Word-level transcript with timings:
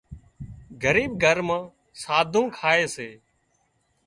ڳريٻ 0.81 1.11
گھر 1.23 1.37
مان 1.47 1.61
ساڌُون 2.01 2.45
کائي 2.57 2.85
سي 2.95 3.09